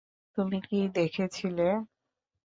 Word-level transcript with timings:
তুমি 0.37 0.57
কি 0.67 0.79
দেখেছিলে? 0.95 1.67